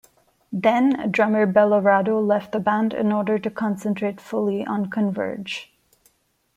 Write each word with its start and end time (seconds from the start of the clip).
Then 0.51 1.11
drummer 1.11 1.45
Bellorado 1.45 2.19
left 2.19 2.53
the 2.53 2.59
band 2.59 2.91
in 2.91 3.11
order 3.11 3.37
to 3.37 3.51
concentrate 3.51 4.19
fully 4.19 4.65
on 4.65 4.89
Converge. 4.89 5.71